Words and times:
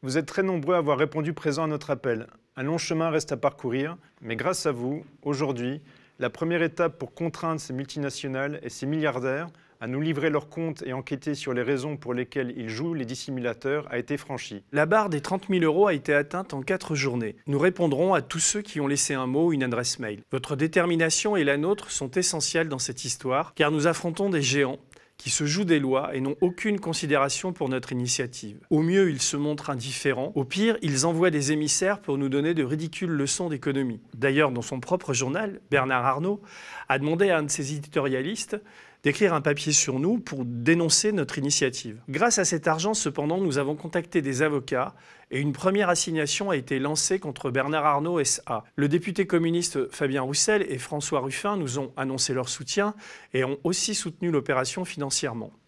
Vous 0.00 0.16
êtes 0.16 0.26
très 0.26 0.44
nombreux 0.44 0.76
à 0.76 0.78
avoir 0.78 0.96
répondu 0.96 1.32
présent 1.32 1.64
à 1.64 1.66
notre 1.66 1.90
appel. 1.90 2.28
Un 2.54 2.62
long 2.62 2.78
chemin 2.78 3.10
reste 3.10 3.32
à 3.32 3.36
parcourir, 3.36 3.96
mais 4.22 4.36
grâce 4.36 4.64
à 4.64 4.70
vous, 4.70 5.04
aujourd'hui, 5.22 5.80
la 6.20 6.30
première 6.30 6.62
étape 6.62 7.00
pour 7.00 7.14
contraindre 7.14 7.60
ces 7.60 7.72
multinationales 7.72 8.60
et 8.62 8.68
ces 8.68 8.86
milliardaires 8.86 9.48
à 9.80 9.86
nous 9.86 10.00
livrer 10.00 10.30
leurs 10.30 10.48
comptes 10.48 10.82
et 10.86 10.92
enquêter 10.92 11.34
sur 11.34 11.52
les 11.52 11.62
raisons 11.62 11.96
pour 11.96 12.14
lesquelles 12.14 12.52
ils 12.56 12.68
jouent 12.68 12.94
les 12.94 13.04
dissimulateurs 13.04 13.86
a 13.90 13.98
été 13.98 14.16
franchie. 14.16 14.64
La 14.72 14.86
barre 14.86 15.08
des 15.08 15.20
30 15.20 15.48
000 15.48 15.64
euros 15.64 15.86
a 15.86 15.94
été 15.94 16.14
atteinte 16.14 16.54
en 16.54 16.62
4 16.62 16.94
journées. 16.94 17.36
Nous 17.46 17.58
répondrons 17.58 18.14
à 18.14 18.22
tous 18.22 18.40
ceux 18.40 18.62
qui 18.62 18.80
ont 18.80 18.86
laissé 18.86 19.14
un 19.14 19.26
mot 19.26 19.46
ou 19.46 19.52
une 19.52 19.62
adresse 19.62 19.98
mail. 19.98 20.22
Votre 20.30 20.56
détermination 20.56 21.36
et 21.36 21.44
la 21.44 21.56
nôtre 21.56 21.90
sont 21.90 22.10
essentielles 22.12 22.68
dans 22.68 22.78
cette 22.78 23.04
histoire, 23.04 23.52
car 23.54 23.70
nous 23.70 23.86
affrontons 23.86 24.30
des 24.30 24.42
géants 24.42 24.78
qui 25.18 25.30
se 25.30 25.44
jouent 25.44 25.64
des 25.64 25.80
lois 25.80 26.14
et 26.14 26.20
n'ont 26.20 26.36
aucune 26.40 26.80
considération 26.80 27.52
pour 27.52 27.68
notre 27.68 27.92
initiative. 27.92 28.58
Au 28.70 28.80
mieux, 28.80 29.10
ils 29.10 29.20
se 29.20 29.36
montrent 29.36 29.68
indifférents, 29.68 30.32
au 30.36 30.44
pire, 30.44 30.78
ils 30.80 31.04
envoient 31.04 31.30
des 31.30 31.52
émissaires 31.52 32.00
pour 32.00 32.16
nous 32.16 32.28
donner 32.28 32.54
de 32.54 32.64
ridicules 32.64 33.10
leçons 33.10 33.48
d'économie. 33.48 34.00
D'ailleurs, 34.14 34.52
dans 34.52 34.62
son 34.62 34.80
propre 34.80 35.12
journal, 35.12 35.60
Bernard 35.70 36.06
Arnault 36.06 36.40
a 36.88 36.98
demandé 36.98 37.30
à 37.30 37.38
un 37.38 37.42
de 37.42 37.50
ses 37.50 37.74
éditorialistes 37.74 38.56
d'écrire 39.04 39.34
un 39.34 39.40
papier 39.40 39.72
sur 39.72 40.00
nous 40.00 40.18
pour 40.18 40.44
dénoncer 40.44 41.12
notre 41.12 41.38
initiative. 41.38 42.00
Grâce 42.08 42.38
à 42.38 42.44
cet 42.44 42.66
argent, 42.66 42.94
cependant, 42.94 43.38
nous 43.38 43.58
avons 43.58 43.76
contacté 43.76 44.22
des 44.22 44.42
avocats 44.42 44.94
et 45.30 45.40
une 45.40 45.52
première 45.52 45.90
assignation 45.90 46.50
a 46.50 46.56
été 46.56 46.78
lancée 46.78 47.18
contre 47.18 47.50
Bernard 47.50 47.84
Arnault 47.84 48.22
SA. 48.24 48.64
Le 48.76 48.88
député 48.88 49.26
communiste 49.26 49.90
Fabien 49.92 50.22
Roussel 50.22 50.64
et 50.68 50.78
François 50.78 51.20
Ruffin 51.20 51.56
nous 51.56 51.78
ont 51.78 51.92
annoncé 51.96 52.32
leur 52.32 52.48
soutien 52.48 52.94
et 53.34 53.44
ont 53.44 53.58
aussi 53.62 53.94
soutenu 53.94 54.30
l'opération 54.30 54.84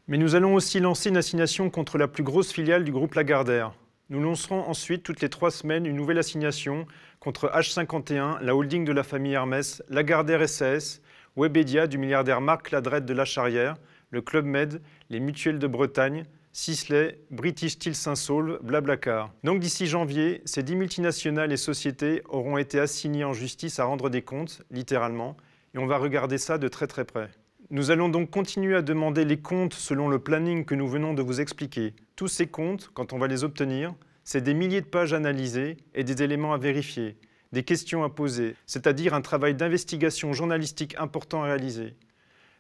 Mais 0.09 0.19
nous 0.19 0.35
allons 0.35 0.55
aussi 0.55 0.81
lancer 0.81 1.09
une 1.09 1.17
assignation 1.17 1.71
contre 1.71 1.99
la 1.99 2.09
plus 2.09 2.23
grosse 2.23 2.53
filiale 2.53 2.85
du 2.85 2.93
groupe 2.93 3.15
Lagardère. 3.15 3.73
Nous 4.09 4.21
lancerons 4.21 4.63
ensuite 4.69 5.05
toutes 5.05 5.21
les 5.21 5.29
trois 5.29 5.53
semaines 5.53 5.87
une 5.87 5.95
nouvelle 5.95 6.19
assignation 6.19 6.87
contre 7.21 7.49
H51, 7.55 8.41
la 8.41 8.57
holding 8.57 8.85
de 8.85 8.93
la 8.93 9.05
famille 9.05 9.35
Hermès, 9.35 9.83
Lagardère 9.89 10.49
SAS, 10.49 11.01
Webedia 11.37 11.87
du 11.87 11.97
milliardaire 11.97 12.41
Marc 12.41 12.73
Ladrette 12.73 13.07
de 13.07 13.15
La 13.15 13.25
Charrière, 13.25 13.77
le 14.11 14.21
Club 14.21 14.45
Med, 14.45 14.83
les 15.11 15.21
Mutuelles 15.21 15.61
de 15.61 15.67
Bretagne, 15.69 16.25
Sisley, 16.53 17.21
British 17.31 17.75
Steel 17.75 17.95
Saint-Saulve, 17.95 18.59
Blablacar. 18.63 19.33
Donc 19.45 19.61
d'ici 19.61 19.87
janvier, 19.87 20.43
ces 20.45 20.65
dix 20.65 20.75
multinationales 20.75 21.53
et 21.53 21.57
sociétés 21.57 22.23
auront 22.29 22.59
été 22.59 22.81
assignées 22.81 23.25
en 23.25 23.33
justice 23.33 23.79
à 23.79 23.85
rendre 23.85 24.11
des 24.11 24.23
comptes, 24.23 24.63
littéralement, 24.73 25.37
et 25.75 25.79
on 25.79 25.87
va 25.87 25.99
regarder 25.99 26.39
ça 26.39 26.59
de 26.59 26.67
très 26.67 26.89
très 26.89 27.05
près. 27.05 27.31
Nous 27.73 27.93
allons 27.93 28.09
donc 28.09 28.31
continuer 28.31 28.75
à 28.75 28.83
demander 28.83 29.25
les 29.25 29.39
comptes 29.39 29.75
selon 29.75 30.09
le 30.09 30.19
planning 30.19 30.65
que 30.65 30.75
nous 30.75 30.89
venons 30.89 31.15
de 31.15 31.23
vous 31.23 31.41
expliquer. 31.41 31.95
Tous 32.17 32.27
ces 32.27 32.49
comptes, 32.49 32.91
quand 32.95 33.13
on 33.13 33.19
va 33.19 33.29
les 33.29 33.45
obtenir, 33.45 33.95
c'est 34.25 34.41
des 34.41 34.55
milliers 34.55 34.81
de 34.81 34.87
pages 34.87 35.13
analysées 35.13 35.77
et 35.95 36.03
des 36.03 36.21
éléments 36.25 36.53
à 36.53 36.59
vérifier, 36.59 37.17
des 37.53 37.63
questions 37.63 38.03
à 38.03 38.11
poser, 38.11 38.57
c'est-à-dire 38.67 39.15
un 39.15 39.21
travail 39.21 39.55
d'investigation 39.55 40.33
journalistique 40.33 40.97
important 40.99 41.45
à 41.45 41.47
réaliser. 41.47 41.95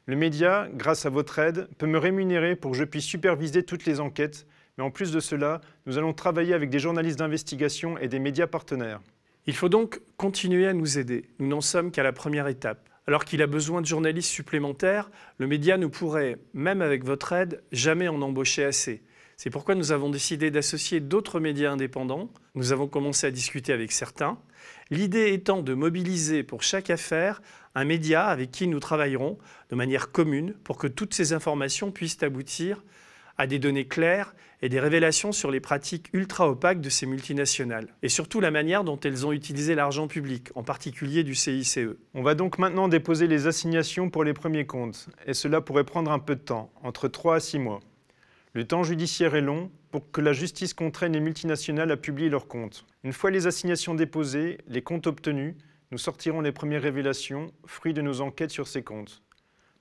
Le 0.06 0.14
média, 0.14 0.69
grâce 0.75 1.05
à 1.06 1.11
votre 1.11 1.41
aide, 1.41 1.66
peut 1.77 1.88
me 1.88 1.98
rémunérer 1.98 2.55
pour 2.55 2.70
que 2.70 2.77
je 2.77 2.84
puisse 2.84 3.05
superviser 3.05 3.64
toutes 3.64 3.86
les 3.86 3.98
enquêtes, 3.98 4.47
mais 4.78 4.84
en 4.84 4.92
plus 4.92 5.11
de 5.11 5.19
cela, 5.19 5.61
nous 5.86 5.98
allons 5.98 6.12
travailler 6.12 6.55
avec 6.55 6.70
des 6.70 6.78
journalistes 6.78 7.19
d'investigation 7.19 7.98
et 7.98 8.06
des 8.06 8.20
médias 8.20 8.47
partenaires. 8.47 9.00
Il 9.47 9.56
faut 9.56 9.69
donc 9.69 10.03
continuer 10.16 10.69
à 10.69 10.72
nous 10.72 11.00
aider. 11.00 11.25
Nous 11.41 11.48
n'en 11.48 11.61
sommes 11.61 11.91
qu'à 11.91 12.05
la 12.05 12.12
première 12.12 12.47
étape. 12.47 12.88
Alors 13.11 13.25
qu'il 13.25 13.42
a 13.42 13.48
besoin 13.48 13.80
de 13.80 13.86
journalistes 13.86 14.30
supplémentaires, 14.30 15.11
le 15.39 15.48
média 15.48 15.77
ne 15.77 15.89
pourrait, 15.89 16.39
même 16.55 16.80
avec 16.80 17.05
votre 17.05 17.33
aide, 17.33 17.61
jamais 17.72 18.06
en 18.06 18.22
embaucher 18.22 18.62
assez. 18.62 19.03
C'est 19.36 19.50
pourquoi 19.50 19.75
nous 19.75 19.91
avons 19.91 20.11
décidé 20.11 20.53
d'associer 20.53 21.00
d'autres 21.00 21.41
médias 21.41 21.72
indépendants. 21.72 22.31
Nous 22.55 22.70
avons 22.70 22.86
commencé 22.86 23.27
à 23.27 23.33
discuter 23.33 23.72
avec 23.72 23.91
certains. 23.91 24.38
L'idée 24.91 25.33
étant 25.33 25.61
de 25.61 25.75
mobiliser 25.75 26.44
pour 26.44 26.62
chaque 26.62 26.88
affaire 26.88 27.42
un 27.75 27.84
média 27.84 28.27
avec 28.27 28.53
qui 28.53 28.69
nous 28.69 28.78
travaillerons 28.78 29.38
de 29.70 29.75
manière 29.75 30.12
commune 30.12 30.54
pour 30.62 30.78
que 30.78 30.87
toutes 30.87 31.12
ces 31.12 31.32
informations 31.32 31.91
puissent 31.91 32.22
aboutir 32.22 32.84
à 33.41 33.47
des 33.47 33.59
données 33.59 33.87
claires 33.87 34.34
et 34.61 34.69
des 34.69 34.81
révélations 34.81 35.33
sur 35.33 35.51
les 35.51 35.61
pratiques 35.61 36.11
ultra 36.12 36.51
opaques 36.51 36.83
de 36.83 36.91
ces 36.91 37.06
multinationales, 37.06 37.89
et 38.03 38.11
surtout 38.11 38.39
la 38.39 38.51
manière 38.51 38.84
dont 38.84 39.01
elles 39.01 39.27
ont 39.27 39.33
utilisé 39.33 39.75
l'argent 39.75 40.09
public, 40.09 40.51
en 40.55 40.62
particulier 40.62 41.25
du 41.25 41.34
CICE. 41.34 41.79
On 42.12 42.23
va 42.23 42.34
donc 42.34 42.59
maintenant 42.59 42.87
déposer 42.87 43.27
les 43.29 43.47
assignations 43.47 44.11
pour 44.11 44.25
les 44.25 44.34
premiers 44.34 44.67
comptes, 44.67 45.09
et 45.25 45.33
cela 45.33 45.62
pourrait 45.62 45.84
prendre 45.84 46.12
un 46.12 46.19
peu 46.19 46.37
de 46.37 46.43
temps, 46.43 46.71
entre 46.83 47.09
3 47.09 47.37
à 47.37 47.41
6 47.41 47.61
mois. 47.61 47.81
Le 48.53 48.67
temps 48.67 48.83
judiciaire 48.83 49.34
est 49.34 49.41
long 49.41 49.71
pour 49.91 50.11
que 50.11 50.21
la 50.21 50.34
justice 50.34 50.75
contraigne 50.75 51.15
les 51.15 51.21
multinationales 51.21 51.91
à 51.91 51.97
publier 51.97 52.29
leurs 52.29 52.47
comptes. 52.47 52.84
Une 53.05 53.15
fois 53.15 53.31
les 53.31 53.47
assignations 53.47 53.95
déposées, 53.95 54.59
les 54.69 54.83
comptes 54.83 55.06
obtenus, 55.06 55.55
nous 55.93 55.99
sortirons 55.99 56.43
les 56.43 56.53
premières 56.53 56.83
révélations, 56.83 57.47
fruits 57.65 57.95
de 57.95 58.03
nos 58.03 58.21
enquêtes 58.21 58.50
sur 58.50 58.69
ces 58.69 58.83
comptes. 58.83 59.23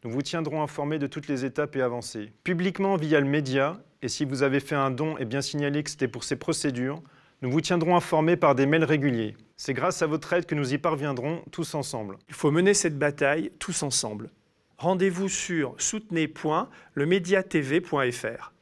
Nous 0.04 0.12
vous 0.12 0.22
tiendrons 0.22 0.64
informés 0.64 0.98
de 0.98 1.08
toutes 1.08 1.28
les 1.28 1.44
étapes 1.44 1.76
et 1.76 1.82
avancées. 1.82 2.32
Publiquement 2.46 2.96
via 2.96 3.20
le 3.20 3.26
média, 3.26 3.82
et 4.02 4.08
si 4.08 4.24
vous 4.24 4.44
avez 4.44 4.62
fait 4.62 4.76
un 4.76 4.92
don 4.92 5.18
et 5.18 5.26
bien 5.26 5.42
signalé 5.42 5.84
que 5.84 5.90
c'était 5.90 6.08
pour 6.08 6.24
ces 6.24 6.38
procédures, 6.38 7.04
nous 7.42 7.52
vous 7.52 7.60
tiendrons 7.60 7.98
informés 7.98 8.38
par 8.38 8.56
des 8.56 8.66
mails 8.66 8.86
réguliers. 8.86 9.36
C'est 9.58 9.74
grâce 9.74 10.02
à 10.02 10.08
votre 10.08 10.32
aide 10.32 10.46
que 10.46 10.56
nous 10.56 10.74
y 10.74 10.78
parviendrons 10.78 11.44
tous 11.52 11.76
ensemble. 11.76 12.16
Il 12.30 12.34
faut 12.34 12.52
mener 12.52 12.74
cette 12.74 12.98
bataille 12.98 13.52
tous 13.60 13.84
ensemble. 13.84 14.30
Rendez-vous 14.78 15.28
sur 15.28 15.76
soutenez.lemediatv.fr. 15.78 18.54